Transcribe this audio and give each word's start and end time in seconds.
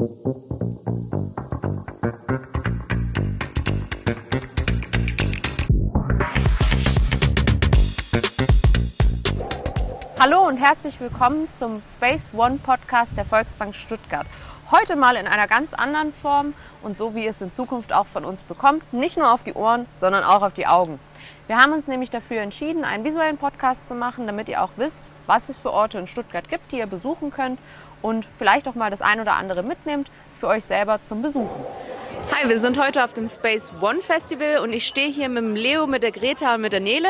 Hallo 0.00 0.08
und 10.46 10.56
herzlich 10.56 10.98
willkommen 11.00 11.50
zum 11.50 11.82
Space 11.84 12.32
One 12.34 12.58
Podcast 12.62 13.18
der 13.18 13.26
Volksbank 13.26 13.74
Stuttgart. 13.74 14.26
Heute 14.70 14.96
mal 14.96 15.16
in 15.16 15.26
einer 15.26 15.46
ganz 15.46 15.74
anderen 15.74 16.12
Form 16.14 16.54
und 16.82 16.96
so 16.96 17.14
wie 17.14 17.24
ihr 17.24 17.30
es 17.30 17.42
in 17.42 17.50
Zukunft 17.50 17.92
auch 17.92 18.06
von 18.06 18.24
uns 18.24 18.42
bekommt, 18.42 18.90
nicht 18.94 19.18
nur 19.18 19.30
auf 19.30 19.44
die 19.44 19.52
Ohren, 19.52 19.84
sondern 19.92 20.24
auch 20.24 20.40
auf 20.40 20.54
die 20.54 20.66
Augen. 20.66 20.98
Wir 21.46 21.58
haben 21.58 21.72
uns 21.72 21.88
nämlich 21.88 22.08
dafür 22.08 22.40
entschieden, 22.40 22.84
einen 22.84 23.04
visuellen 23.04 23.36
Podcast 23.36 23.88
zu 23.88 23.94
machen, 23.94 24.26
damit 24.26 24.48
ihr 24.48 24.62
auch 24.62 24.70
wisst, 24.76 25.10
was 25.26 25.48
es 25.48 25.56
für 25.56 25.72
Orte 25.72 25.98
in 25.98 26.06
Stuttgart 26.06 26.48
gibt, 26.48 26.72
die 26.72 26.78
ihr 26.78 26.86
besuchen 26.86 27.32
könnt 27.32 27.58
und 28.02 28.26
vielleicht 28.36 28.68
auch 28.68 28.74
mal 28.74 28.90
das 28.90 29.02
ein 29.02 29.20
oder 29.20 29.34
andere 29.34 29.62
mitnehmt 29.62 30.10
für 30.34 30.48
euch 30.48 30.64
selber 30.64 31.02
zum 31.02 31.22
Besuchen. 31.22 31.64
Hi, 32.32 32.48
wir 32.48 32.58
sind 32.58 32.80
heute 32.80 33.04
auf 33.04 33.12
dem 33.12 33.26
Space 33.26 33.72
One 33.80 34.00
Festival 34.00 34.58
und 34.58 34.72
ich 34.72 34.86
stehe 34.86 35.10
hier 35.10 35.28
mit 35.28 35.42
dem 35.42 35.56
Leo, 35.56 35.86
mit 35.86 36.02
der 36.02 36.12
Greta 36.12 36.54
und 36.54 36.60
mit 36.60 36.72
der 36.72 36.80
Nele. 36.80 37.08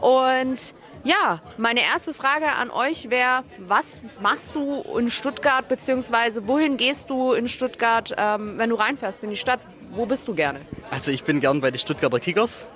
Und 0.00 0.74
ja, 1.02 1.40
meine 1.58 1.80
erste 1.82 2.14
Frage 2.14 2.46
an 2.52 2.70
euch 2.70 3.10
wäre, 3.10 3.42
was 3.58 4.02
machst 4.20 4.54
du 4.54 4.82
in 4.98 5.10
Stuttgart, 5.10 5.68
beziehungsweise 5.68 6.46
wohin 6.48 6.76
gehst 6.76 7.10
du 7.10 7.32
in 7.32 7.48
Stuttgart, 7.48 8.14
ähm, 8.16 8.54
wenn 8.56 8.70
du 8.70 8.76
reinfährst 8.76 9.24
in 9.24 9.30
die 9.30 9.36
Stadt? 9.36 9.60
Wo 9.90 10.06
bist 10.06 10.26
du 10.28 10.34
gerne? 10.34 10.60
Also 10.90 11.10
ich 11.10 11.24
bin 11.24 11.40
gern 11.40 11.60
bei 11.60 11.70
den 11.70 11.78
Stuttgarter 11.78 12.20
Kickers. 12.20 12.68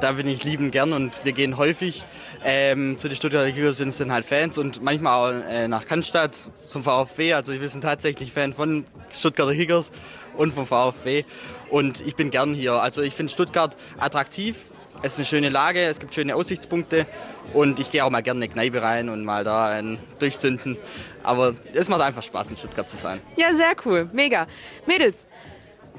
Da 0.00 0.12
bin 0.12 0.28
ich 0.28 0.44
lieben 0.44 0.70
gern 0.70 0.92
und 0.92 1.24
wir 1.24 1.32
gehen 1.32 1.56
häufig 1.56 2.04
ähm, 2.44 2.98
zu 2.98 3.08
den 3.08 3.16
Stuttgarter 3.16 3.50
Kickers, 3.50 3.78
sind 3.78 4.12
halt 4.12 4.26
Fans 4.26 4.58
und 4.58 4.82
manchmal 4.82 5.14
auch 5.14 5.48
äh, 5.48 5.68
nach 5.68 5.86
Cannstatt 5.86 6.34
zum 6.34 6.84
VfB. 6.84 7.32
Also 7.32 7.58
wir 7.58 7.66
sind 7.66 7.80
tatsächlich 7.80 8.30
Fan 8.30 8.52
von 8.52 8.84
Stuttgarter 9.10 9.54
Kickers 9.54 9.90
und 10.36 10.52
vom 10.52 10.66
VfB 10.66 11.24
und 11.70 12.06
ich 12.06 12.14
bin 12.14 12.30
gern 12.30 12.52
hier. 12.52 12.74
Also 12.74 13.00
ich 13.00 13.14
finde 13.14 13.32
Stuttgart 13.32 13.74
attraktiv, 13.98 14.70
es 15.00 15.14
ist 15.14 15.18
eine 15.18 15.24
schöne 15.24 15.48
Lage, 15.48 15.82
es 15.84 15.98
gibt 15.98 16.14
schöne 16.14 16.36
Aussichtspunkte 16.36 17.06
und 17.54 17.80
ich 17.80 17.90
gehe 17.90 18.04
auch 18.04 18.10
mal 18.10 18.22
gerne 18.22 18.44
in 18.44 18.50
eine 18.50 18.52
Kneipe 18.52 18.82
rein 18.82 19.08
und 19.08 19.24
mal 19.24 19.44
da 19.44 19.66
einen 19.68 19.98
durchzünden. 20.18 20.76
Aber 21.22 21.54
es 21.72 21.88
macht 21.88 22.02
einfach 22.02 22.22
Spaß, 22.22 22.50
in 22.50 22.56
Stuttgart 22.58 22.88
zu 22.88 22.98
sein. 22.98 23.20
Ja, 23.36 23.54
sehr 23.54 23.74
cool. 23.86 24.10
Mega. 24.12 24.46
Mädels, 24.86 25.26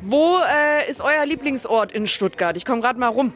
wo 0.04 0.38
äh, 0.38 0.88
ist 0.88 1.02
euer 1.02 1.26
Lieblingsort 1.26 1.92
in 1.92 2.06
Stuttgart? 2.06 2.56
Ich 2.58 2.66
komme 2.66 2.82
gerade 2.82 3.00
mal 3.00 3.08
rum. 3.08 3.34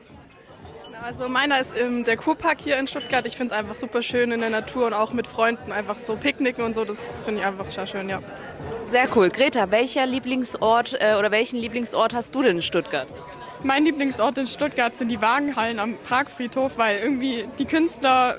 Also 1.03 1.27
meiner 1.27 1.59
ist 1.59 1.75
der 1.75 2.15
Kurpark 2.15 2.61
hier 2.61 2.77
in 2.77 2.85
Stuttgart. 2.85 3.25
Ich 3.25 3.35
finde 3.35 3.53
es 3.53 3.59
einfach 3.59 3.75
super 3.75 4.03
schön 4.03 4.31
in 4.31 4.39
der 4.39 4.51
Natur 4.51 4.85
und 4.85 4.93
auch 4.93 5.13
mit 5.13 5.25
Freunden 5.25 5.71
einfach 5.71 5.97
so 5.97 6.15
picknicken 6.15 6.63
und 6.63 6.75
so. 6.75 6.85
Das 6.85 7.23
finde 7.23 7.41
ich 7.41 7.47
einfach 7.47 7.67
sehr 7.69 7.87
schön, 7.87 8.07
ja. 8.07 8.21
Sehr 8.89 9.07
cool. 9.15 9.29
Greta, 9.29 9.71
welcher 9.71 10.05
Lieblingsort 10.05 10.95
äh, 10.99 11.15
oder 11.17 11.31
welchen 11.31 11.57
Lieblingsort 11.57 12.13
hast 12.13 12.35
du 12.35 12.43
denn 12.43 12.57
in 12.57 12.61
Stuttgart? 12.61 13.07
Mein 13.63 13.85
Lieblingsort 13.85 14.37
in 14.37 14.47
Stuttgart 14.47 14.95
sind 14.95 15.09
die 15.09 15.21
Wagenhallen 15.21 15.79
am 15.79 15.97
Pragfriedhof, 16.03 16.77
weil 16.77 16.99
irgendwie 16.99 17.47
die 17.57 17.65
Künstler 17.65 18.37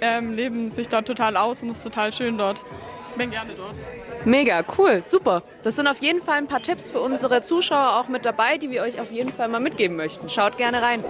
ähm, 0.00 0.34
leben 0.34 0.70
sich 0.70 0.88
da 0.88 1.02
total 1.02 1.36
aus 1.36 1.62
und 1.62 1.70
es 1.70 1.78
ist 1.78 1.82
total 1.82 2.12
schön 2.12 2.36
dort. 2.36 2.62
Ich 3.10 3.16
bin 3.16 3.30
gerne 3.30 3.52
dort. 3.54 3.76
Mega, 4.24 4.62
cool, 4.78 5.02
super. 5.02 5.42
Das 5.62 5.76
sind 5.76 5.86
auf 5.86 6.00
jeden 6.00 6.20
Fall 6.20 6.38
ein 6.38 6.46
paar 6.46 6.62
Tipps 6.62 6.90
für 6.90 7.00
unsere 7.00 7.42
Zuschauer 7.42 8.00
auch 8.00 8.08
mit 8.08 8.24
dabei, 8.24 8.58
die 8.58 8.70
wir 8.70 8.82
euch 8.82 9.00
auf 9.00 9.10
jeden 9.10 9.32
Fall 9.32 9.48
mal 9.48 9.60
mitgeben 9.60 9.96
möchten. 9.96 10.28
Schaut 10.28 10.56
gerne 10.56 10.82
rein. 10.82 11.04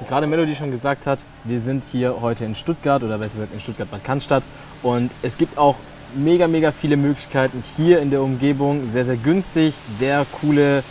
Wie 0.00 0.04
gerade 0.06 0.26
Melody 0.26 0.54
schon 0.54 0.70
gesagt 0.70 1.06
hat, 1.06 1.24
wir 1.44 1.58
sind 1.58 1.82
hier 1.82 2.20
heute 2.20 2.44
in 2.44 2.54
Stuttgart 2.54 3.02
oder 3.02 3.16
besser 3.16 3.40
gesagt 3.40 3.54
in 3.54 3.60
Stuttgart-Bad 3.60 4.04
Cannstatt 4.04 4.42
und 4.82 5.10
es 5.22 5.38
gibt 5.38 5.56
auch 5.56 5.76
mega, 6.14 6.46
mega 6.48 6.70
viele 6.70 6.98
Möglichkeiten 6.98 7.62
hier 7.76 8.00
in 8.00 8.10
der 8.10 8.20
Umgebung. 8.20 8.88
Sehr, 8.88 9.06
sehr 9.06 9.16
günstig, 9.16 9.74
sehr 9.98 10.26
coole 10.40 10.82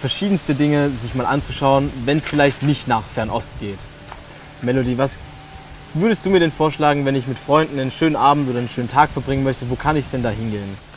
verschiedenste 0.00 0.54
Dinge 0.54 0.90
sich 0.90 1.14
mal 1.14 1.26
anzuschauen, 1.26 1.90
wenn 2.04 2.18
es 2.18 2.26
vielleicht 2.26 2.62
nicht 2.62 2.88
nach 2.88 3.02
Fernost 3.02 3.52
geht. 3.60 3.78
Melody, 4.62 4.98
was 4.98 5.20
würdest 5.94 6.26
du 6.26 6.30
mir 6.30 6.40
denn 6.40 6.52
vorschlagen, 6.52 7.04
wenn 7.04 7.14
ich 7.14 7.28
mit 7.28 7.38
Freunden 7.38 7.78
einen 7.78 7.92
schönen 7.92 8.16
Abend 8.16 8.48
oder 8.48 8.58
einen 8.58 8.68
schönen 8.68 8.88
Tag 8.88 9.10
verbringen 9.10 9.44
möchte? 9.44 9.70
Wo 9.70 9.76
kann 9.76 9.96
ich 9.96 10.08
denn 10.08 10.22
da 10.24 10.30
hingehen? 10.30 10.87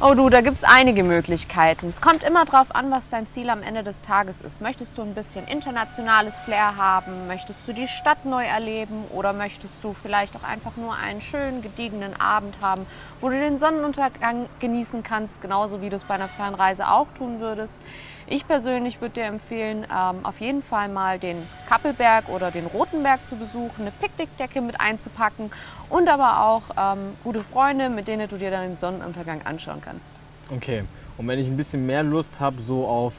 Oh 0.00 0.12
du, 0.12 0.28
da 0.28 0.40
gibt 0.40 0.56
es 0.56 0.64
einige 0.64 1.04
Möglichkeiten. 1.04 1.88
Es 1.88 2.00
kommt 2.00 2.24
immer 2.24 2.44
darauf 2.44 2.74
an, 2.74 2.90
was 2.90 3.10
dein 3.10 3.28
Ziel 3.28 3.48
am 3.48 3.62
Ende 3.62 3.84
des 3.84 4.02
Tages 4.02 4.40
ist. 4.40 4.60
Möchtest 4.60 4.98
du 4.98 5.02
ein 5.02 5.14
bisschen 5.14 5.46
internationales 5.46 6.36
Flair 6.36 6.76
haben? 6.76 7.28
Möchtest 7.28 7.68
du 7.68 7.72
die 7.72 7.86
Stadt 7.86 8.24
neu 8.24 8.44
erleben? 8.44 9.04
Oder 9.10 9.32
möchtest 9.32 9.84
du 9.84 9.92
vielleicht 9.92 10.34
auch 10.34 10.42
einfach 10.42 10.76
nur 10.76 10.96
einen 10.96 11.20
schönen, 11.20 11.62
gediegenen 11.62 12.20
Abend 12.20 12.56
haben, 12.60 12.86
wo 13.20 13.28
du 13.28 13.38
den 13.38 13.56
Sonnenuntergang 13.56 14.46
genießen 14.58 15.04
kannst, 15.04 15.40
genauso 15.40 15.80
wie 15.80 15.90
du 15.90 15.96
es 15.96 16.02
bei 16.02 16.14
einer 16.14 16.28
Fernreise 16.28 16.88
auch 16.88 17.06
tun 17.16 17.38
würdest? 17.38 17.80
Ich 18.26 18.48
persönlich 18.48 19.00
würde 19.00 19.20
dir 19.20 19.26
empfehlen, 19.26 19.84
ähm, 19.84 20.24
auf 20.24 20.40
jeden 20.40 20.62
Fall 20.62 20.88
mal 20.88 21.18
den 21.18 21.46
Kappelberg 21.68 22.28
oder 22.30 22.50
den 22.50 22.66
Rotenberg 22.66 23.24
zu 23.24 23.36
besuchen, 23.36 23.82
eine 23.82 23.90
Picknickdecke 23.92 24.60
mit 24.60 24.80
einzupacken 24.80 25.52
und 25.90 26.08
aber 26.08 26.40
auch 26.44 26.62
ähm, 26.76 27.16
gute 27.22 27.44
Freunde, 27.44 27.90
mit 27.90 28.08
denen 28.08 28.26
du 28.28 28.38
dir 28.38 28.50
dann 28.50 28.62
den 28.62 28.76
Sonnenuntergang 28.76 29.42
anschauen 29.44 29.82
kannst. 29.84 30.06
Okay, 30.50 30.82
und 31.16 31.28
wenn 31.28 31.38
ich 31.38 31.46
ein 31.46 31.56
bisschen 31.56 31.86
mehr 31.86 32.02
Lust 32.02 32.40
habe, 32.40 32.60
so 32.60 32.86
auf 32.86 33.14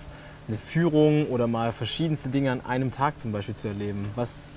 eine 0.48 0.58
Führung 0.58 1.28
oder 1.28 1.48
mal 1.48 1.72
verschiedenste 1.72 2.30
Dinge 2.30 2.52
an 2.52 2.62
einem 2.66 2.92
Tag 2.92 3.20
zum 3.20 3.32
Beispiel 3.32 3.56
zu 3.56 3.68
erleben, 3.68 4.10
was 4.16 4.50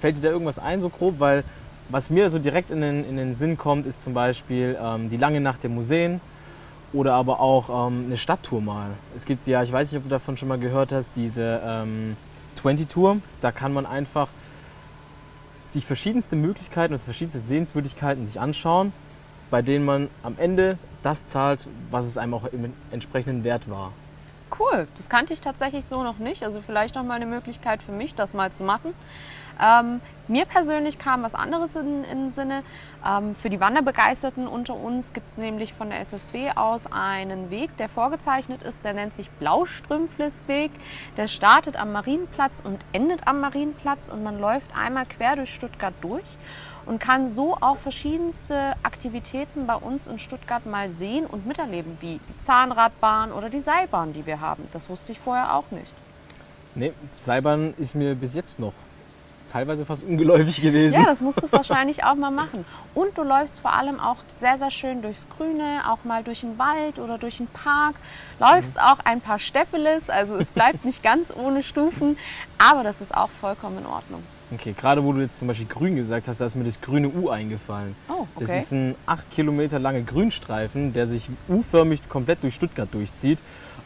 fällt 0.00 0.16
dir 0.16 0.22
da 0.22 0.28
irgendwas 0.28 0.58
ein 0.58 0.80
so 0.80 0.88
grob? 0.88 1.20
Weil 1.20 1.44
was 1.88 2.10
mir 2.10 2.30
so 2.30 2.38
direkt 2.38 2.70
in 2.70 2.80
den, 2.80 3.04
in 3.04 3.16
den 3.16 3.34
Sinn 3.34 3.56
kommt, 3.56 3.86
ist 3.86 4.02
zum 4.02 4.12
Beispiel 4.12 4.76
ähm, 4.80 5.08
die 5.08 5.16
lange 5.16 5.40
Nacht 5.40 5.62
der 5.62 5.70
Museen 5.70 6.20
oder 6.92 7.14
aber 7.14 7.40
auch 7.40 7.88
ähm, 7.88 8.04
eine 8.06 8.16
Stadttour 8.16 8.60
mal. 8.60 8.90
Es 9.14 9.24
gibt 9.24 9.46
ja, 9.46 9.62
ich 9.62 9.72
weiß 9.72 9.92
nicht, 9.92 9.98
ob 9.98 10.04
du 10.04 10.10
davon 10.10 10.36
schon 10.36 10.48
mal 10.48 10.58
gehört 10.58 10.92
hast, 10.92 11.10
diese 11.14 11.60
ähm, 11.64 12.16
20 12.56 12.88
Tour. 12.88 13.18
Da 13.40 13.52
kann 13.52 13.72
man 13.72 13.86
einfach 13.86 14.28
sich 15.68 15.86
verschiedenste 15.86 16.36
Möglichkeiten, 16.36 16.92
also 16.92 17.04
verschiedenste 17.04 17.40
Sehenswürdigkeiten 17.40 18.24
sich 18.26 18.40
anschauen, 18.40 18.92
bei 19.50 19.62
denen 19.62 19.84
man 19.84 20.08
am 20.22 20.34
Ende 20.38 20.78
das 21.06 21.28
zahlt, 21.28 21.68
was 21.92 22.04
es 22.04 22.18
einem 22.18 22.34
auch 22.34 22.44
im 22.52 22.72
entsprechenden 22.90 23.44
Wert 23.44 23.70
war. 23.70 23.92
Cool, 24.58 24.88
das 24.96 25.08
kannte 25.08 25.32
ich 25.32 25.40
tatsächlich 25.40 25.84
so 25.84 26.02
noch 26.02 26.18
nicht. 26.18 26.42
Also 26.42 26.60
vielleicht 26.60 26.96
noch 26.96 27.04
mal 27.04 27.14
eine 27.14 27.26
Möglichkeit 27.26 27.80
für 27.80 27.92
mich, 27.92 28.16
das 28.16 28.34
mal 28.34 28.52
zu 28.52 28.64
machen. 28.64 28.92
Ähm, 29.62 30.00
mir 30.28 30.44
persönlich 30.44 30.98
kam 30.98 31.22
was 31.22 31.36
anderes 31.36 31.76
in, 31.76 32.02
den 32.02 32.30
Sinne. 32.30 32.64
Ähm, 33.06 33.36
für 33.36 33.50
die 33.50 33.60
Wanderbegeisterten 33.60 34.48
unter 34.48 34.74
uns 34.74 35.12
gibt 35.12 35.28
es 35.28 35.36
nämlich 35.36 35.72
von 35.72 35.90
der 35.90 36.00
SSB 36.00 36.50
aus 36.56 36.90
einen 36.90 37.50
Weg, 37.50 37.76
der 37.76 37.88
vorgezeichnet 37.88 38.64
ist. 38.64 38.84
Der 38.84 38.92
nennt 38.92 39.14
sich 39.14 39.30
Blaustrümpflisweg. 39.30 40.72
Der 41.16 41.28
startet 41.28 41.76
am 41.76 41.92
Marienplatz 41.92 42.60
und 42.64 42.84
endet 42.92 43.28
am 43.28 43.40
Marienplatz 43.40 44.08
und 44.08 44.24
man 44.24 44.40
läuft 44.40 44.76
einmal 44.76 45.06
quer 45.06 45.36
durch 45.36 45.54
Stuttgart 45.54 45.94
durch 46.00 46.26
und 46.86 47.00
kann 47.00 47.28
so 47.28 47.56
auch 47.60 47.78
verschiedenste 47.78 48.74
Aktivitäten 48.82 49.66
bei 49.66 49.74
uns 49.74 50.06
in 50.06 50.18
Stuttgart 50.18 50.64
mal 50.66 50.88
sehen 50.88 51.26
und 51.26 51.46
miterleben, 51.46 51.98
wie 52.00 52.20
die 52.28 52.38
Zahnradbahn 52.38 53.32
oder 53.32 53.50
die 53.50 53.60
Seilbahn, 53.60 54.12
die 54.12 54.24
wir 54.24 54.40
haben. 54.40 54.66
Das 54.72 54.88
wusste 54.88 55.12
ich 55.12 55.18
vorher 55.18 55.54
auch 55.54 55.70
nicht. 55.70 55.94
Nee, 56.74 56.92
Seilbahn 57.12 57.74
ist 57.78 57.94
mir 57.94 58.14
bis 58.14 58.34
jetzt 58.34 58.58
noch 58.58 58.74
teilweise 59.50 59.86
fast 59.86 60.02
ungeläufig 60.02 60.60
gewesen. 60.60 60.94
Ja, 60.94 61.04
das 61.04 61.20
musst 61.20 61.42
du 61.42 61.50
wahrscheinlich 61.50 62.04
auch 62.04 62.14
mal 62.14 62.30
machen. 62.30 62.64
Und 62.94 63.16
du 63.16 63.22
läufst 63.22 63.60
vor 63.60 63.72
allem 63.72 63.98
auch 64.00 64.18
sehr, 64.34 64.58
sehr 64.58 64.70
schön 64.70 65.02
durchs 65.02 65.26
Grüne, 65.36 65.82
auch 65.88 66.04
mal 66.04 66.22
durch 66.22 66.40
den 66.40 66.58
Wald 66.58 66.98
oder 66.98 67.16
durch 67.16 67.38
den 67.38 67.46
Park. 67.46 67.96
Läufst 68.38 68.76
mhm. 68.76 68.82
auch 68.82 68.98
ein 69.04 69.20
paar 69.20 69.38
Steffeles, 69.38 70.10
also 70.10 70.36
es 70.36 70.50
bleibt 70.50 70.84
nicht 70.84 71.02
ganz 71.02 71.32
ohne 71.34 71.62
Stufen, 71.62 72.18
aber 72.58 72.82
das 72.82 73.00
ist 73.00 73.16
auch 73.16 73.30
vollkommen 73.30 73.78
in 73.78 73.86
Ordnung. 73.86 74.22
Okay, 74.52 74.74
gerade 74.78 75.02
wo 75.02 75.12
du 75.12 75.20
jetzt 75.20 75.38
zum 75.38 75.48
Beispiel 75.48 75.66
grün 75.66 75.96
gesagt 75.96 76.28
hast, 76.28 76.40
da 76.40 76.46
ist 76.46 76.54
mir 76.54 76.64
das 76.64 76.80
grüne 76.80 77.08
U 77.08 77.30
eingefallen. 77.30 77.96
Oh, 78.08 78.26
okay. 78.36 78.46
Das 78.46 78.50
ist 78.50 78.72
ein 78.72 78.94
acht 79.04 79.30
Kilometer 79.30 79.78
langer 79.78 80.02
Grünstreifen, 80.02 80.92
der 80.92 81.06
sich 81.06 81.28
U-förmig 81.48 82.08
komplett 82.08 82.42
durch 82.42 82.54
Stuttgart 82.54 82.88
durchzieht. 82.92 83.38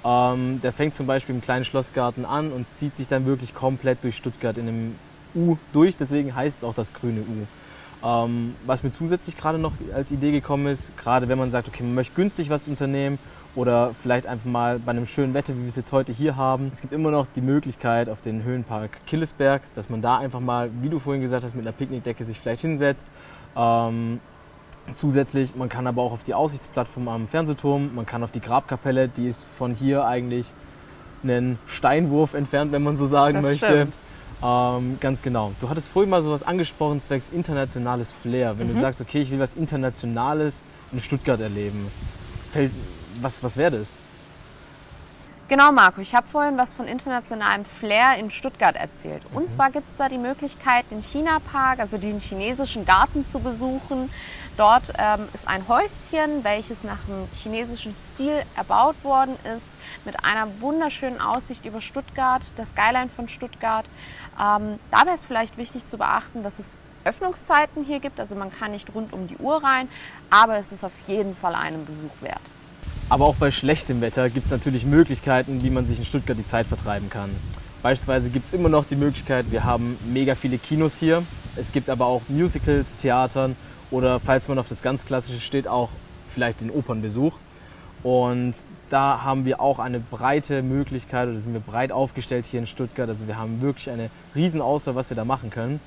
Ähm, 0.04 0.60
der 0.62 0.72
fängt 0.72 0.94
zum 0.94 1.06
Beispiel 1.06 1.34
im 1.34 1.40
kleinen 1.40 1.64
Schlossgarten 1.64 2.24
an 2.24 2.52
und 2.52 2.66
zieht 2.74 2.94
sich 2.94 3.08
dann 3.08 3.24
wirklich 3.26 3.54
komplett 3.54 4.04
durch 4.04 4.16
Stuttgart 4.16 4.58
in 4.58 4.68
einem 4.68 4.96
U 5.34 5.56
durch, 5.72 5.96
deswegen 5.96 6.34
heißt 6.34 6.58
es 6.58 6.64
auch 6.64 6.74
das 6.74 6.92
grüne 6.92 7.20
U. 7.20 7.46
Ähm, 8.02 8.54
was 8.66 8.82
mir 8.82 8.92
zusätzlich 8.92 9.36
gerade 9.36 9.58
noch 9.58 9.72
als 9.94 10.10
Idee 10.10 10.32
gekommen 10.32 10.66
ist, 10.66 10.96
gerade 10.96 11.28
wenn 11.28 11.38
man 11.38 11.50
sagt, 11.50 11.68
okay, 11.68 11.82
man 11.82 11.94
möchte 11.94 12.14
günstig 12.14 12.48
was 12.48 12.66
unternehmen 12.66 13.18
oder 13.54 13.92
vielleicht 14.00 14.26
einfach 14.26 14.48
mal 14.48 14.78
bei 14.78 14.90
einem 14.90 15.06
schönen 15.06 15.34
Wetter, 15.34 15.54
wie 15.54 15.62
wir 15.62 15.68
es 15.68 15.76
jetzt 15.76 15.92
heute 15.92 16.12
hier 16.12 16.36
haben. 16.36 16.70
Es 16.72 16.80
gibt 16.80 16.92
immer 16.92 17.10
noch 17.10 17.26
die 17.26 17.40
Möglichkeit 17.40 18.08
auf 18.08 18.20
den 18.20 18.44
Höhenpark 18.44 19.04
Killesberg, 19.06 19.62
dass 19.74 19.90
man 19.90 20.00
da 20.00 20.18
einfach 20.18 20.40
mal, 20.40 20.70
wie 20.80 20.88
du 20.88 20.98
vorhin 20.98 21.20
gesagt 21.20 21.44
hast, 21.44 21.54
mit 21.54 21.66
einer 21.66 21.72
Picknickdecke 21.72 22.24
sich 22.24 22.38
vielleicht 22.38 22.62
hinsetzt. 22.62 23.10
Ähm, 23.56 24.20
zusätzlich, 24.94 25.54
man 25.56 25.68
kann 25.68 25.86
aber 25.86 26.02
auch 26.02 26.12
auf 26.12 26.24
die 26.24 26.34
Aussichtsplattform 26.34 27.08
am 27.08 27.26
Fernsehturm, 27.26 27.94
man 27.94 28.06
kann 28.06 28.22
auf 28.22 28.30
die 28.30 28.40
Grabkapelle, 28.40 29.08
die 29.08 29.26
ist 29.26 29.44
von 29.44 29.74
hier 29.74 30.06
eigentlich 30.06 30.46
einen 31.22 31.58
Steinwurf 31.66 32.34
entfernt, 32.34 32.72
wenn 32.72 32.82
man 32.82 32.96
so 32.96 33.06
sagen 33.06 33.34
das 33.34 33.44
möchte. 33.44 33.66
Stimmt. 33.66 33.98
Ähm, 34.42 34.96
ganz 35.00 35.22
genau. 35.22 35.52
Du 35.60 35.68
hattest 35.68 35.88
vorhin 35.88 36.10
mal 36.10 36.22
sowas 36.22 36.42
angesprochen, 36.42 37.02
zwecks 37.02 37.30
internationales 37.30 38.12
Flair. 38.12 38.58
Wenn 38.58 38.68
mhm. 38.68 38.74
du 38.74 38.80
sagst, 38.80 39.00
okay, 39.00 39.20
ich 39.20 39.30
will 39.30 39.38
was 39.38 39.54
Internationales 39.54 40.62
in 40.92 41.00
Stuttgart 41.00 41.40
erleben, 41.40 41.86
fällt, 42.52 42.72
was, 43.20 43.42
was 43.42 43.56
wäre 43.56 43.78
das? 43.78 43.98
Genau, 45.50 45.72
Marco. 45.72 46.00
Ich 46.00 46.14
habe 46.14 46.28
vorhin 46.28 46.56
was 46.56 46.72
von 46.72 46.86
internationalem 46.86 47.64
Flair 47.64 48.16
in 48.18 48.30
Stuttgart 48.30 48.76
erzählt. 48.76 49.20
Und 49.34 49.50
zwar 49.50 49.72
gibt 49.72 49.88
es 49.88 49.96
da 49.96 50.08
die 50.08 50.16
Möglichkeit, 50.16 50.88
den 50.92 51.02
China-Park, 51.02 51.80
also 51.80 51.98
den 51.98 52.20
chinesischen 52.20 52.86
Garten 52.86 53.24
zu 53.24 53.40
besuchen. 53.40 54.12
Dort 54.56 54.92
ähm, 54.96 55.28
ist 55.32 55.48
ein 55.48 55.66
Häuschen, 55.66 56.44
welches 56.44 56.84
nach 56.84 57.00
dem 57.08 57.26
chinesischen 57.34 57.96
Stil 57.96 58.44
erbaut 58.56 58.94
worden 59.02 59.34
ist, 59.56 59.72
mit 60.04 60.24
einer 60.24 60.46
wunderschönen 60.60 61.20
Aussicht 61.20 61.66
über 61.66 61.80
Stuttgart, 61.80 62.42
das 62.54 62.68
Skyline 62.68 63.08
von 63.08 63.26
Stuttgart. 63.26 63.86
Ähm, 64.40 64.78
da 64.92 65.00
wäre 65.04 65.16
es 65.16 65.24
vielleicht 65.24 65.56
wichtig 65.56 65.84
zu 65.84 65.98
beachten, 65.98 66.44
dass 66.44 66.60
es 66.60 66.78
Öffnungszeiten 67.02 67.82
hier 67.82 67.98
gibt. 67.98 68.20
Also 68.20 68.36
man 68.36 68.56
kann 68.56 68.70
nicht 68.70 68.94
rund 68.94 69.12
um 69.12 69.26
die 69.26 69.38
Uhr 69.38 69.64
rein, 69.64 69.88
aber 70.30 70.58
es 70.58 70.70
ist 70.70 70.84
auf 70.84 70.94
jeden 71.08 71.34
Fall 71.34 71.56
einen 71.56 71.84
Besuch 71.86 72.20
wert. 72.20 72.40
Aber 73.10 73.24
auch 73.24 73.34
bei 73.34 73.50
schlechtem 73.50 74.00
Wetter 74.00 74.30
gibt 74.30 74.46
es 74.46 74.52
natürlich 74.52 74.86
Möglichkeiten, 74.86 75.64
wie 75.64 75.70
man 75.70 75.84
sich 75.84 75.98
in 75.98 76.04
Stuttgart 76.04 76.38
die 76.38 76.46
Zeit 76.46 76.64
vertreiben 76.64 77.10
kann. 77.10 77.28
Beispielsweise 77.82 78.30
gibt 78.30 78.46
es 78.46 78.52
immer 78.52 78.68
noch 78.68 78.84
die 78.84 78.94
Möglichkeit, 78.94 79.46
wir 79.50 79.64
haben 79.64 79.98
mega 80.12 80.36
viele 80.36 80.58
Kinos 80.58 80.98
hier. 80.98 81.24
Es 81.56 81.72
gibt 81.72 81.90
aber 81.90 82.06
auch 82.06 82.22
Musicals, 82.28 82.94
Theatern 82.94 83.56
oder 83.90 84.20
falls 84.20 84.46
man 84.46 84.60
auf 84.60 84.68
das 84.68 84.80
ganz 84.80 85.06
Klassische 85.06 85.40
steht, 85.40 85.66
auch 85.66 85.88
vielleicht 86.28 86.60
den 86.60 86.70
Opernbesuch. 86.70 87.32
Und 88.04 88.54
da 88.90 89.24
haben 89.24 89.44
wir 89.44 89.60
auch 89.60 89.80
eine 89.80 89.98
breite 89.98 90.62
Möglichkeit 90.62 91.28
oder 91.28 91.38
sind 91.40 91.52
wir 91.52 91.60
breit 91.60 91.90
aufgestellt 91.90 92.46
hier 92.46 92.60
in 92.60 92.68
Stuttgart. 92.68 93.08
Also 93.08 93.26
wir 93.26 93.36
haben 93.36 93.60
wirklich 93.60 93.90
eine 93.90 94.08
riesen 94.36 94.62
Auswahl, 94.62 94.94
was 94.94 95.10
wir 95.10 95.16
da 95.16 95.24
machen 95.24 95.50
können. 95.50 95.80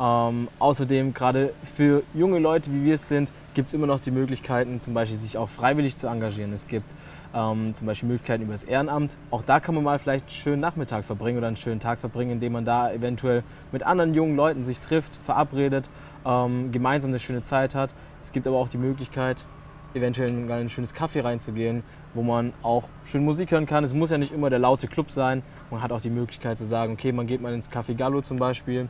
Ähm, 0.00 0.48
außerdem 0.58 1.14
gerade 1.14 1.52
für 1.62 2.02
junge 2.14 2.38
Leute, 2.38 2.72
wie 2.72 2.84
wir 2.84 2.94
es 2.94 3.08
sind, 3.08 3.30
gibt 3.54 3.68
es 3.68 3.74
immer 3.74 3.86
noch 3.86 4.00
die 4.00 4.10
Möglichkeiten, 4.10 4.80
zum 4.80 4.94
Beispiel 4.94 5.16
sich 5.16 5.38
auch 5.38 5.48
freiwillig 5.48 5.96
zu 5.96 6.08
engagieren. 6.08 6.52
Es 6.52 6.66
gibt 6.66 6.94
ähm, 7.34 7.74
zum 7.74 7.86
Beispiel 7.86 8.08
Möglichkeiten 8.08 8.42
über 8.42 8.52
das 8.52 8.64
Ehrenamt. 8.64 9.16
Auch 9.30 9.42
da 9.42 9.60
kann 9.60 9.74
man 9.74 9.84
mal 9.84 9.98
vielleicht 9.98 10.24
einen 10.24 10.30
schönen 10.30 10.60
Nachmittag 10.60 11.04
verbringen 11.04 11.38
oder 11.38 11.46
einen 11.46 11.56
schönen 11.56 11.78
Tag 11.80 12.00
verbringen, 12.00 12.32
indem 12.32 12.52
man 12.52 12.64
da 12.64 12.92
eventuell 12.92 13.44
mit 13.70 13.84
anderen 13.84 14.14
jungen 14.14 14.36
Leuten 14.36 14.64
sich 14.64 14.80
trifft, 14.80 15.14
verabredet, 15.14 15.88
ähm, 16.26 16.72
gemeinsam 16.72 17.12
eine 17.12 17.20
schöne 17.20 17.42
Zeit 17.42 17.76
hat. 17.76 17.94
Es 18.20 18.32
gibt 18.32 18.46
aber 18.46 18.56
auch 18.56 18.68
die 18.68 18.78
Möglichkeit, 18.78 19.44
eventuell 19.94 20.30
in 20.30 20.50
ein 20.50 20.68
schönes 20.68 20.92
Café 20.92 21.22
reinzugehen, 21.22 21.84
wo 22.14 22.22
man 22.22 22.52
auch 22.62 22.84
schön 23.04 23.24
Musik 23.24 23.52
hören 23.52 23.66
kann. 23.66 23.84
Es 23.84 23.94
muss 23.94 24.10
ja 24.10 24.18
nicht 24.18 24.32
immer 24.32 24.50
der 24.50 24.58
laute 24.58 24.88
Club 24.88 25.12
sein. 25.12 25.42
Man 25.70 25.82
hat 25.82 25.92
auch 25.92 26.00
die 26.00 26.10
Möglichkeit 26.10 26.58
zu 26.58 26.66
sagen, 26.66 26.94
okay, 26.94 27.12
man 27.12 27.28
geht 27.28 27.40
mal 27.40 27.54
ins 27.54 27.70
Café 27.70 27.94
Gallo 27.94 28.22
zum 28.22 28.38
Beispiel 28.38 28.88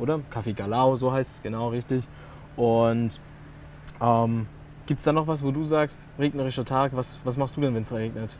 oder? 0.00 0.20
Café 0.32 0.54
Galao, 0.54 0.96
so 0.96 1.12
heißt 1.12 1.34
es 1.34 1.42
genau 1.42 1.68
richtig. 1.68 2.04
Und 2.56 3.20
ähm, 4.00 4.46
gibt 4.86 4.98
es 4.98 5.04
da 5.04 5.12
noch 5.12 5.26
was, 5.26 5.44
wo 5.44 5.50
du 5.50 5.62
sagst, 5.62 6.06
regnerischer 6.18 6.64
Tag, 6.64 6.92
was, 6.94 7.18
was 7.24 7.36
machst 7.36 7.56
du 7.56 7.60
denn, 7.60 7.74
wenn 7.74 7.82
es 7.82 7.92
regnet? 7.92 8.36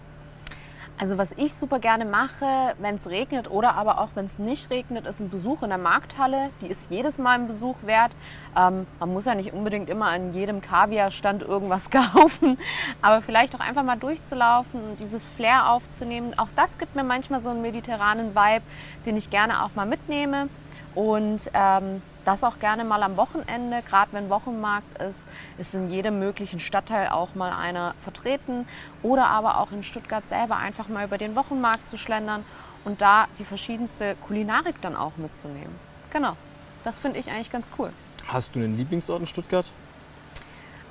Also 1.01 1.17
was 1.17 1.33
ich 1.33 1.55
super 1.55 1.79
gerne 1.79 2.05
mache, 2.05 2.75
wenn 2.79 2.97
es 2.97 3.09
regnet 3.09 3.51
oder 3.51 3.75
aber 3.75 4.01
auch 4.01 4.11
wenn 4.17 4.27
es 4.27 4.39
nicht 4.39 4.69
regnet, 4.69 5.07
ist 5.07 5.21
ein 5.21 5.31
Besuch 5.31 5.63
in 5.63 5.71
der 5.71 5.79
Markthalle. 5.79 6.51
Die 6.61 6.67
ist 6.67 6.91
jedes 6.91 7.17
Mal 7.17 7.39
ein 7.39 7.47
Besuch 7.47 7.77
wert. 7.85 8.13
Ähm, 8.55 8.87
man 8.99 9.11
muss 9.11 9.25
ja 9.25 9.35
nicht 9.35 9.55
unbedingt 9.55 9.89
immer 9.89 10.09
an 10.09 10.35
jedem 10.35 10.61
Kaviarstand 10.61 11.41
irgendwas 11.41 11.89
kaufen, 11.91 12.59
aber 13.01 13.23
vielleicht 13.23 13.55
auch 13.55 13.61
einfach 13.61 13.83
mal 13.83 13.97
durchzulaufen 13.97 14.83
und 14.91 15.01
dieses 15.01 15.25
Flair 15.25 15.71
aufzunehmen. 15.71 16.39
Auch 16.39 16.49
das 16.55 16.77
gibt 16.77 16.95
mir 16.95 17.05
manchmal 17.05 17.41
so 17.41 17.49
einen 17.49 17.63
mediterranen 17.63 18.35
Vibe, 18.35 18.65
den 19.07 19.17
ich 19.17 19.31
gerne 19.31 19.65
auch 19.65 19.75
mal 19.75 19.87
mitnehme. 19.87 20.51
Und 20.95 21.51
ähm, 21.55 22.03
das 22.25 22.45
auch 22.45 22.59
gerne 22.59 22.85
mal 22.85 23.03
am 23.03 23.17
Wochenende, 23.17 23.83
gerade 23.89 24.13
wenn 24.13 24.29
Wochenmarkt 24.29 25.01
ist, 25.03 25.27
ist 25.59 25.75
in 25.75 25.89
jedem 25.89 26.19
möglichen 26.19 26.61
Stadtteil 26.61 27.09
auch 27.09 27.35
mal 27.35 27.53
einer 27.53 27.95
vertreten. 27.99 28.67
Oder 29.03 29.27
aber 29.27 29.59
auch 29.59 29.73
in 29.73 29.83
Stuttgart 29.83 30.27
selber 30.27 30.57
einfach 30.57 30.89
mal 30.89 31.05
über 31.05 31.19
den 31.19 31.37
Wochenmarkt 31.37 31.87
zu 31.89 31.97
schlendern 31.97 32.45
und 32.85 33.03
da 33.03 33.27
die 33.39 33.45
verschiedenste 33.45 34.17
Kulinarik 34.27 34.81
dann 34.83 34.97
auch 34.97 35.17
mitzunehmen. 35.17 35.75
Genau, 36.13 36.37
das 36.85 36.99
finde 36.99 37.19
ich 37.19 37.31
eigentlich 37.31 37.53
ganz 37.53 37.73
cool. 37.79 37.93
Hast 38.27 38.55
du 38.55 38.61
einen 38.61 38.77
Lieblingsort 38.77 39.21
in 39.21 39.27
Stuttgart? 39.27 39.71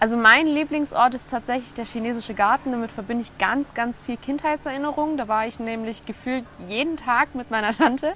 Also 0.01 0.15
mein 0.15 0.47
Lieblingsort 0.47 1.13
ist 1.13 1.29
tatsächlich 1.29 1.73
der 1.73 1.85
chinesische 1.85 2.33
Garten. 2.33 2.71
Damit 2.71 2.91
verbinde 2.91 3.23
ich 3.23 3.37
ganz, 3.37 3.73
ganz 3.73 3.99
viel 3.99 4.15
Kindheitserinnerungen. 4.15 5.17
Da 5.17 5.27
war 5.27 5.45
ich 5.45 5.59
nämlich 5.59 6.05
gefühlt 6.05 6.45
jeden 6.67 6.95
Tag 6.95 7.35
mit 7.35 7.51
meiner 7.51 7.71
Tante. 7.71 8.13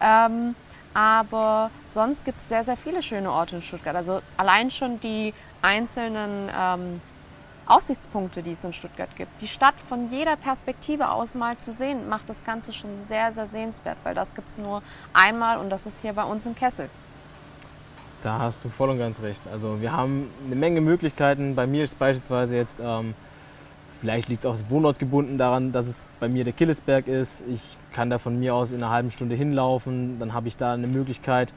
Ähm, 0.00 0.54
aber 0.94 1.70
sonst 1.86 2.24
gibt 2.24 2.40
es 2.40 2.48
sehr, 2.48 2.64
sehr 2.64 2.76
viele 2.76 3.02
schöne 3.02 3.30
Orte 3.30 3.56
in 3.56 3.62
Stuttgart. 3.62 3.96
Also 3.96 4.22
allein 4.36 4.70
schon 4.70 5.00
die 5.00 5.34
einzelnen 5.60 6.48
ähm, 6.56 7.00
Aussichtspunkte, 7.66 8.42
die 8.42 8.52
es 8.52 8.62
in 8.62 8.72
Stuttgart 8.72 9.08
gibt. 9.16 9.40
Die 9.40 9.48
Stadt 9.48 9.74
von 9.80 10.10
jeder 10.10 10.36
Perspektive 10.36 11.10
aus 11.10 11.34
mal 11.34 11.56
zu 11.56 11.72
sehen, 11.72 12.08
macht 12.08 12.28
das 12.28 12.44
Ganze 12.44 12.72
schon 12.72 12.98
sehr, 12.98 13.32
sehr 13.32 13.46
sehenswert, 13.46 13.96
weil 14.04 14.14
das 14.14 14.34
gibt 14.34 14.48
es 14.50 14.58
nur 14.58 14.82
einmal 15.12 15.58
und 15.58 15.70
das 15.70 15.86
ist 15.86 16.00
hier 16.00 16.12
bei 16.12 16.24
uns 16.24 16.46
im 16.46 16.54
Kessel. 16.54 16.88
Da 18.22 18.38
hast 18.38 18.64
du 18.64 18.68
voll 18.68 18.90
und 18.90 18.98
ganz 18.98 19.20
recht. 19.20 19.42
Also 19.52 19.80
wir 19.80 19.92
haben 19.92 20.30
eine 20.46 20.54
Menge 20.54 20.80
Möglichkeiten. 20.80 21.54
Bei 21.54 21.66
mir 21.66 21.84
ist 21.84 21.98
beispielsweise 21.98 22.56
jetzt 22.56 22.80
ähm, 22.82 23.14
Vielleicht 24.00 24.28
liegt 24.28 24.40
es 24.40 24.46
auch 24.46 24.56
wohnortgebunden 24.68 25.38
daran, 25.38 25.72
dass 25.72 25.86
es 25.86 26.04
bei 26.20 26.28
mir 26.28 26.44
der 26.44 26.52
Killesberg 26.52 27.06
ist. 27.06 27.44
Ich 27.50 27.76
kann 27.92 28.10
da 28.10 28.18
von 28.18 28.38
mir 28.38 28.54
aus 28.54 28.72
in 28.72 28.82
einer 28.82 28.90
halben 28.90 29.10
Stunde 29.10 29.34
hinlaufen. 29.34 30.18
Dann 30.18 30.34
habe 30.34 30.48
ich 30.48 30.56
da 30.56 30.74
eine 30.74 30.86
Möglichkeit, 30.86 31.54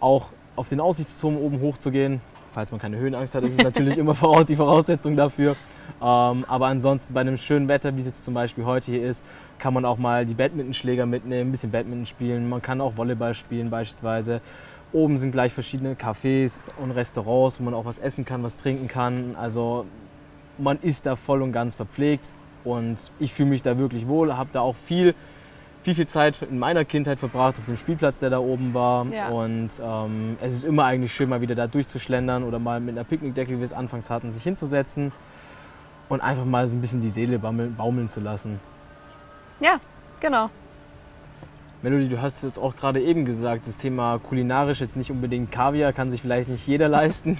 auch 0.00 0.28
auf 0.56 0.68
den 0.68 0.80
Aussichtsturm 0.80 1.36
oben 1.36 1.60
hochzugehen. 1.60 2.20
Falls 2.48 2.70
man 2.70 2.80
keine 2.80 2.96
Höhenangst 2.98 3.34
hat, 3.34 3.42
ist 3.42 3.58
es 3.58 3.64
natürlich 3.64 3.98
immer 3.98 4.14
die 4.44 4.56
Voraussetzung 4.56 5.16
dafür. 5.16 5.56
Ähm, 6.00 6.44
aber 6.46 6.66
ansonsten 6.66 7.12
bei 7.12 7.20
einem 7.20 7.36
schönen 7.36 7.68
Wetter, 7.68 7.96
wie 7.96 8.00
es 8.00 8.06
jetzt 8.06 8.24
zum 8.24 8.34
Beispiel 8.34 8.64
heute 8.64 8.92
hier 8.92 9.06
ist, 9.06 9.24
kann 9.58 9.74
man 9.74 9.84
auch 9.84 9.98
mal 9.98 10.24
die 10.24 10.34
Badmintonschläger 10.34 11.06
mitnehmen, 11.06 11.48
ein 11.48 11.52
bisschen 11.52 11.72
Badminton 11.72 12.06
spielen. 12.06 12.48
Man 12.48 12.62
kann 12.62 12.80
auch 12.80 12.96
Volleyball 12.96 13.34
spielen 13.34 13.70
beispielsweise. 13.70 14.40
Oben 14.92 15.18
sind 15.18 15.32
gleich 15.32 15.52
verschiedene 15.52 15.94
Cafés 15.94 16.60
und 16.78 16.92
Restaurants, 16.92 17.58
wo 17.58 17.64
man 17.64 17.74
auch 17.74 17.84
was 17.84 17.98
essen 17.98 18.24
kann, 18.24 18.44
was 18.44 18.56
trinken 18.56 18.86
kann. 18.86 19.34
Also 19.36 19.86
man 20.58 20.78
ist 20.80 21.06
da 21.06 21.16
voll 21.16 21.42
und 21.42 21.52
ganz 21.52 21.74
verpflegt 21.74 22.32
und 22.64 22.96
ich 23.18 23.32
fühle 23.32 23.50
mich 23.50 23.62
da 23.62 23.78
wirklich 23.78 24.08
wohl, 24.08 24.36
habe 24.36 24.50
da 24.52 24.60
auch 24.60 24.74
viel, 24.74 25.14
viel, 25.82 25.94
viel 25.94 26.06
Zeit 26.06 26.40
in 26.42 26.58
meiner 26.58 26.84
Kindheit 26.84 27.18
verbracht 27.18 27.58
auf 27.58 27.66
dem 27.66 27.76
Spielplatz, 27.76 28.18
der 28.20 28.30
da 28.30 28.38
oben 28.38 28.72
war. 28.72 29.06
Ja. 29.06 29.28
Und 29.28 29.70
ähm, 29.82 30.36
es 30.40 30.54
ist 30.54 30.64
immer 30.64 30.84
eigentlich 30.84 31.12
schön, 31.12 31.28
mal 31.28 31.40
wieder 31.40 31.54
da 31.54 31.66
durchzuschlendern 31.66 32.44
oder 32.44 32.58
mal 32.58 32.80
mit 32.80 32.96
einer 32.96 33.04
Picknickdecke, 33.04 33.52
wie 33.52 33.58
wir 33.58 33.64
es 33.64 33.72
anfangs 33.72 34.10
hatten, 34.10 34.32
sich 34.32 34.42
hinzusetzen 34.42 35.12
und 36.08 36.20
einfach 36.20 36.44
mal 36.44 36.66
so 36.66 36.76
ein 36.76 36.80
bisschen 36.80 37.00
die 37.00 37.10
Seele 37.10 37.38
baumeln, 37.38 37.74
baumeln 37.74 38.08
zu 38.08 38.20
lassen. 38.20 38.60
Ja, 39.60 39.78
genau. 40.20 40.50
Melody, 41.84 42.08
du 42.08 42.22
hast 42.22 42.42
jetzt 42.42 42.58
auch 42.58 42.74
gerade 42.74 42.98
eben 42.98 43.26
gesagt, 43.26 43.66
das 43.66 43.76
Thema 43.76 44.18
kulinarisch 44.18 44.80
jetzt 44.80 44.96
nicht 44.96 45.10
unbedingt 45.10 45.52
Kaviar, 45.52 45.92
kann 45.92 46.10
sich 46.10 46.22
vielleicht 46.22 46.48
nicht 46.48 46.66
jeder 46.66 46.88
leisten. 46.98 47.38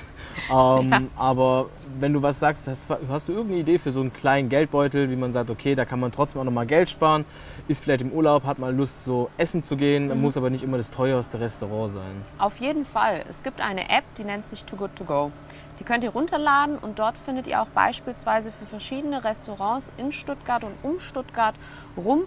ähm, 0.50 0.90
ja. 0.90 1.00
Aber 1.16 1.70
wenn 1.98 2.12
du 2.12 2.20
was 2.20 2.40
sagst, 2.40 2.68
hast, 2.68 2.86
hast, 3.08 3.26
du 3.26 3.32
irgendeine 3.32 3.62
Idee 3.62 3.78
für 3.78 3.90
so 3.90 4.02
einen 4.02 4.12
kleinen 4.12 4.50
Geldbeutel, 4.50 5.08
wie 5.08 5.16
man 5.16 5.32
sagt, 5.32 5.48
okay, 5.48 5.74
da 5.74 5.86
kann 5.86 5.98
man 5.98 6.12
trotzdem 6.12 6.42
auch 6.42 6.44
nochmal 6.44 6.66
Geld 6.66 6.90
sparen, 6.90 7.24
ist 7.68 7.82
vielleicht 7.82 8.02
im 8.02 8.12
Urlaub, 8.12 8.44
hat 8.44 8.58
mal 8.58 8.74
Lust, 8.74 9.02
so 9.02 9.30
essen 9.38 9.64
zu 9.64 9.78
gehen, 9.78 10.08
mhm. 10.08 10.20
muss 10.20 10.36
aber 10.36 10.50
nicht 10.50 10.62
immer 10.62 10.76
das 10.76 10.90
teuerste 10.90 11.40
Restaurant 11.40 11.94
sein. 11.94 12.22
Auf 12.36 12.58
jeden 12.60 12.84
Fall. 12.84 13.24
Es 13.30 13.42
gibt 13.42 13.62
eine 13.62 13.88
App, 13.88 14.04
die 14.18 14.24
nennt 14.24 14.46
sich 14.46 14.66
Too 14.66 14.76
Good 14.76 14.94
To 14.96 15.04
Go. 15.04 15.32
Die 15.80 15.84
könnt 15.84 16.04
ihr 16.04 16.10
runterladen 16.10 16.76
und 16.76 16.98
dort 16.98 17.16
findet 17.16 17.46
ihr 17.46 17.62
auch 17.62 17.68
beispielsweise 17.68 18.52
für 18.52 18.66
verschiedene 18.66 19.24
Restaurants 19.24 19.90
in 19.96 20.12
Stuttgart 20.12 20.64
und 20.64 20.74
um 20.82 21.00
Stuttgart 21.00 21.54
rum 21.96 22.24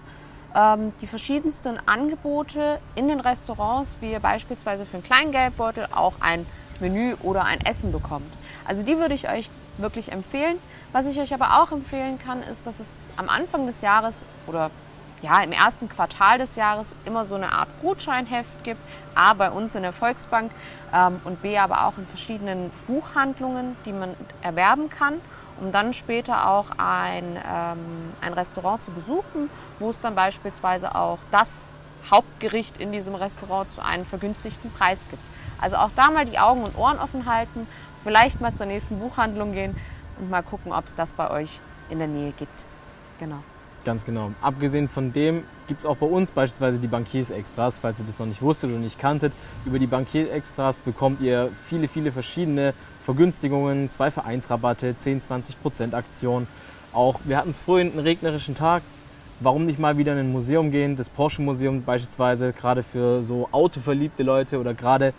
ähm, 0.55 0.91
die 1.01 1.07
verschiedensten 1.07 1.77
Angebote 1.85 2.79
in 2.95 3.07
den 3.07 3.19
Restaurants, 3.19 3.97
wie 4.01 4.11
ihr 4.11 4.19
beispielsweise 4.19 4.85
für 4.85 4.95
einen 4.97 5.03
kleinen 5.03 5.31
Geldbeutel 5.31 5.87
auch 5.93 6.13
ein 6.19 6.45
Menü 6.79 7.15
oder 7.23 7.43
ein 7.45 7.61
Essen 7.61 7.91
bekommt. 7.91 8.31
Also 8.65 8.83
die 8.83 8.97
würde 8.97 9.13
ich 9.13 9.29
euch 9.29 9.49
wirklich 9.77 10.11
empfehlen. 10.11 10.57
Was 10.91 11.05
ich 11.07 11.19
euch 11.19 11.33
aber 11.33 11.61
auch 11.61 11.71
empfehlen 11.71 12.19
kann, 12.19 12.43
ist, 12.43 12.67
dass 12.67 12.79
es 12.79 12.95
am 13.15 13.29
Anfang 13.29 13.65
des 13.67 13.81
Jahres 13.81 14.23
oder 14.47 14.71
ja, 15.21 15.41
im 15.41 15.51
ersten 15.51 15.89
Quartal 15.89 16.37
des 16.37 16.55
Jahres 16.55 16.95
immer 17.05 17.25
so 17.25 17.35
eine 17.35 17.51
Art 17.51 17.69
Gutscheinheft 17.81 18.63
gibt. 18.63 18.81
A, 19.15 19.33
bei 19.33 19.49
uns 19.49 19.73
in 19.75 19.81
der 19.81 19.93
Volksbank 19.93 20.51
ähm, 20.93 21.19
und 21.23 21.41
B, 21.41 21.57
aber 21.57 21.85
auch 21.85 21.97
in 21.97 22.05
verschiedenen 22.05 22.71
Buchhandlungen, 22.85 23.75
die 23.85 23.93
man 23.93 24.13
erwerben 24.41 24.89
kann 24.89 25.19
um 25.59 25.71
dann 25.71 25.93
später 25.93 26.49
auch 26.49 26.71
ein, 26.77 27.35
ähm, 27.35 28.13
ein 28.21 28.33
Restaurant 28.33 28.81
zu 28.81 28.91
besuchen, 28.91 29.49
wo 29.79 29.89
es 29.89 29.99
dann 29.99 30.15
beispielsweise 30.15 30.95
auch 30.95 31.19
das 31.31 31.65
Hauptgericht 32.09 32.77
in 32.77 32.91
diesem 32.91 33.15
Restaurant 33.15 33.71
zu 33.71 33.83
einem 33.83 34.05
vergünstigten 34.05 34.71
Preis 34.71 35.07
gibt. 35.09 35.21
Also 35.59 35.77
auch 35.77 35.89
da 35.95 36.11
mal 36.11 36.25
die 36.25 36.39
Augen 36.39 36.63
und 36.63 36.77
Ohren 36.77 36.99
offen 36.99 37.25
halten, 37.25 37.67
vielleicht 38.03 38.39
mal 38.39 38.53
zur 38.53 38.67
nächsten 38.67 38.99
Buchhandlung 38.99 39.53
gehen 39.53 39.75
und 40.19 40.29
mal 40.29 40.43
gucken, 40.43 40.71
ob 40.71 40.85
es 40.85 40.95
das 40.95 41.13
bei 41.13 41.29
euch 41.29 41.59
in 41.89 41.99
der 41.99 42.07
Nähe 42.07 42.31
gibt. 42.31 42.65
Genau. 43.19 43.43
Ganz 43.87 44.03
genau. 44.03 44.33
Abgesehen 44.41 44.89
von 44.89 45.13
dem 45.13 45.45
gibt 45.69 45.79
es 45.79 45.85
auch 45.85 45.95
bei 45.95 46.07
uns 46.07 46.31
beispielsweise 46.31 46.77
die 46.81 46.89
Bankiers-Extras, 46.89 47.79
falls 47.79 48.01
ihr 48.01 48.05
das 48.05 48.19
noch 48.19 48.25
nicht 48.25 48.41
wusstet 48.41 48.69
oder 48.69 48.79
nicht 48.79 48.99
kanntet. 48.99 49.31
Über 49.65 49.79
die 49.79 49.87
Bankiers-Extras 49.87 50.79
bekommt 50.79 51.21
ihr 51.21 51.51
viele, 51.63 51.87
viele 51.87 52.11
verschiedene 52.11 52.73
Vergünstigungen, 53.01 53.89
zwei 53.89 54.11
Vereinsrabatte, 54.11 54.93
10-20% 55.01 55.93
Aktion. 55.93 56.47
auch, 56.91 57.21
wir 57.23 57.37
hatten 57.37 57.51
es 57.51 57.61
vorhin 57.61 57.91
einen 57.91 58.01
regnerischen 58.01 58.55
Tag. 58.55 58.83
Warum 59.39 59.65
nicht 59.65 59.79
mal 59.79 59.97
wieder 59.97 60.11
in 60.11 60.19
ein 60.19 60.31
Museum 60.33 60.69
gehen? 60.69 60.97
Das 60.97 61.07
Porsche 61.07 61.41
Museum 61.41 61.83
beispielsweise, 61.83 62.51
gerade 62.51 62.83
für 62.83 63.23
so 63.23 63.47
autoverliebte 63.53 64.21
Leute 64.21 64.59
oder 64.59 64.73
gerade, 64.73 65.13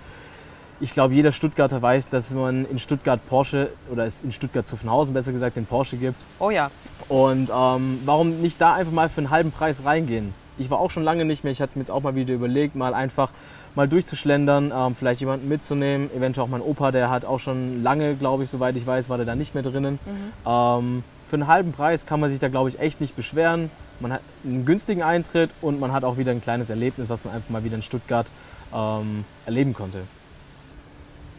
ich 0.81 0.93
glaube, 0.93 1.15
jeder 1.15 1.33
Stuttgarter 1.33 1.83
weiß, 1.83 2.09
dass 2.11 2.33
man 2.33 2.65
in 2.67 2.79
Stuttgart 2.79 3.21
Porsche 3.27 3.73
oder 3.91 4.07
es 4.07 4.23
in 4.23 4.33
Stuttgart 4.33 4.67
Zuffenhausen 4.67 5.15
besser 5.15 5.33
gesagt 5.33 5.57
den 5.57 5.67
Porsche 5.67 5.97
gibt. 5.97 6.25
Oh 6.39 6.51
ja. 6.51 6.71
Und 7.09 7.51
ähm, 7.51 8.01
warum 8.05 8.41
nicht 8.41 8.61
da 8.61 8.75
einfach 8.75 8.93
mal 8.93 9.09
für 9.09 9.19
einen 9.19 9.31
halben 9.31 9.51
Preis 9.51 9.85
reingehen? 9.85 10.35
Ich 10.59 10.71
war 10.71 10.79
auch 10.79 10.91
schon 10.91 11.05
lange 11.05 11.25
nicht 11.25 11.45
mehr, 11.45 11.53
ich 11.53 11.61
hatte 11.61 11.71
es 11.71 11.77
mir 11.77 11.83
jetzt 11.83 11.91
auch 11.91 12.03
mal 12.03 12.15
wieder 12.15 12.35
überlegt, 12.35 12.75
mal 12.75 12.95
einfach 12.95 13.31
mal 13.75 13.89
durchzuschlendern, 13.89 14.73
ähm, 14.75 14.95
vielleicht 14.95 15.21
jemanden 15.21 15.49
mitzunehmen, 15.49 16.11
eventuell 16.17 16.45
auch 16.45 16.51
mein 16.51 16.63
Opa, 16.63 16.91
der 16.91 17.11
hat 17.11 17.25
auch 17.25 17.39
schon 17.39 17.83
lange, 17.83 18.15
glaube 18.15 18.43
ich, 18.43 18.51
soweit 18.51 18.77
ich 18.77 18.87
weiß, 18.87 19.09
war 19.09 19.19
der 19.19 19.27
da 19.27 19.37
nicht 19.37 19.55
mehr 19.55 19.63
drinnen. 19.63 19.99
Ähm, 20.47 21.05
für 21.29 21.37
einen 21.37 21.47
halben 21.47 21.73
Preis 21.73 22.07
kann 22.07 22.21
man 22.21 22.31
sich 22.31 22.39
da, 22.39 22.49
glaube 22.49 22.71
ich, 22.71 22.81
echt 22.81 23.01
nicht 23.01 23.15
beschweren. 23.15 23.71
Man 24.01 24.13
hat 24.13 24.21
einen 24.45 24.65
günstigen 24.65 25.03
Eintritt 25.03 25.51
und 25.61 25.79
man 25.79 25.93
hat 25.93 26.03
auch 26.03 26.17
wieder 26.17 26.33
ein 26.33 26.41
kleines 26.41 26.71
Erlebnis, 26.71 27.09
was 27.09 27.25
man 27.25 27.35
einfach 27.35 27.51
mal 27.51 27.65
wieder 27.65 27.77
in 27.77 27.83
Stuttgart 27.83 28.27
ähm, 28.75 29.25
erleben 29.45 29.75
konnte. 29.75 30.01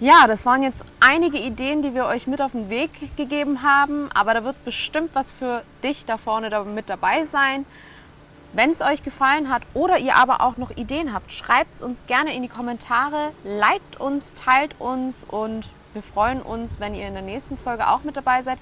Ja, 0.01 0.27
das 0.27 0.45
waren 0.45 0.63
jetzt 0.63 0.85
einige 1.01 1.37
Ideen, 1.37 1.81
die 1.81 1.93
wir 1.93 2.05
euch 2.05 2.25
mit 2.25 2.41
auf 2.41 2.53
den 2.53 2.69
Weg 2.69 2.89
gegeben 3.17 3.63
haben, 3.63 4.09
aber 4.13 4.33
da 4.33 4.45
wird 4.45 4.63
bestimmt 4.63 5.09
was 5.11 5.29
für 5.29 5.61
dich 5.83 6.05
da 6.05 6.17
vorne 6.17 6.63
mit 6.63 6.89
dabei 6.89 7.25
sein. 7.25 7.65
Wenn 8.53 8.71
es 8.71 8.81
euch 8.81 9.03
gefallen 9.03 9.49
hat 9.49 9.63
oder 9.73 9.99
ihr 9.99 10.15
aber 10.15 10.39
auch 10.39 10.55
noch 10.55 10.71
Ideen 10.71 11.13
habt, 11.13 11.33
schreibt 11.33 11.75
es 11.75 11.81
uns 11.81 12.05
gerne 12.05 12.33
in 12.33 12.43
die 12.43 12.47
Kommentare, 12.47 13.31
liked 13.43 13.99
uns, 13.99 14.31
teilt 14.31 14.73
uns 14.79 15.25
und 15.25 15.67
wir 15.91 16.01
freuen 16.01 16.41
uns, 16.41 16.79
wenn 16.79 16.95
ihr 16.95 17.05
in 17.05 17.13
der 17.13 17.21
nächsten 17.21 17.57
Folge 17.57 17.89
auch 17.89 18.05
mit 18.05 18.15
dabei 18.15 18.41
seid. 18.41 18.57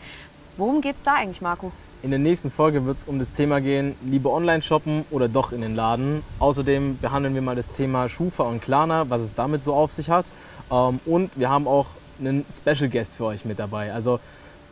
Worum 0.58 0.82
geht's 0.82 1.04
da 1.04 1.14
eigentlich, 1.14 1.42
Marco? 1.42 1.72
In 2.02 2.10
der 2.10 2.20
nächsten 2.20 2.50
Folge 2.50 2.86
wird 2.86 2.98
es 2.98 3.04
um 3.04 3.20
das 3.20 3.32
Thema 3.32 3.62
gehen, 3.62 3.96
lieber 4.04 4.32
online 4.32 4.64
shoppen 4.64 5.06
oder 5.12 5.28
doch 5.28 5.52
in 5.52 5.62
den 5.62 5.76
Laden. 5.76 6.24
Außerdem 6.40 6.98
behandeln 6.98 7.36
wir 7.36 7.44
mal 7.44 7.56
das 7.56 7.70
Thema 7.70 8.10
Schufa 8.10 8.44
und 8.44 8.62
Klarna, 8.62 9.10
was 9.10 9.22
es 9.22 9.36
damit 9.36 9.64
so 9.64 9.76
auf 9.76 9.92
sich 9.92 10.10
hat. 10.10 10.26
Ähm, 10.72 11.00
und 11.06 11.32
wir 11.36 11.50
haben 11.50 11.68
auch 11.68 11.88
einen 12.20 12.46
Special 12.52 12.90
Guest 12.90 13.16
für 13.16 13.26
euch 13.26 13.46
mit 13.46 13.60
dabei. 13.60 13.94
Also 13.94 14.20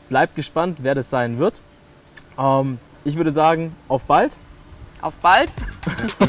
bleibt 0.09 0.35
gespannt, 0.35 0.79
wer 0.81 0.95
das 0.95 1.09
sein 1.09 1.39
wird. 1.39 1.61
Ähm, 2.37 2.79
ich 3.03 3.15
würde 3.15 3.31
sagen, 3.31 3.75
auf 3.87 4.05
bald. 4.05 4.37
Auf 5.01 5.17
bald! 5.19 5.51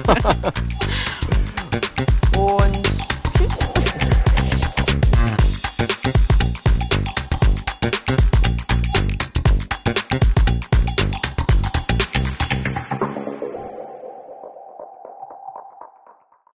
und 2.37 2.86